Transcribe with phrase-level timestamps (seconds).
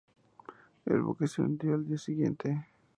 [0.87, 2.65] El buque se hundió al día siguiente.